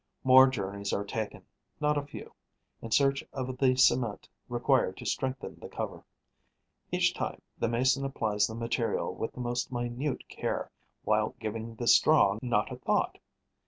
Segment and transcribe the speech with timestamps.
[0.23, 1.45] More journeys are taken,
[1.79, 2.33] not a few,
[2.81, 6.03] in search of the cement required to strengthen the cover.
[6.91, 10.71] Each time, the mason applies the material with the most minute care,
[11.03, 13.19] while giving the straw not a thought.